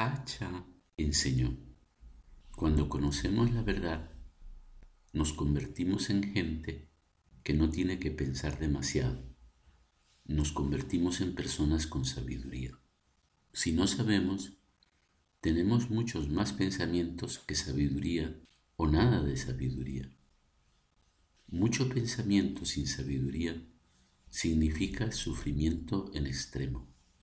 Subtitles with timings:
[0.00, 0.64] Hacha
[0.96, 1.58] enseñó,
[2.52, 4.12] cuando conocemos la verdad,
[5.12, 6.88] nos convertimos en gente
[7.42, 9.28] que no tiene que pensar demasiado.
[10.24, 12.78] Nos convertimos en personas con sabiduría.
[13.52, 14.52] Si no sabemos,
[15.40, 18.40] tenemos muchos más pensamientos que sabiduría
[18.76, 20.16] o nada de sabiduría.
[21.48, 23.66] Mucho pensamiento sin sabiduría
[24.30, 26.97] significa sufrimiento en extremo.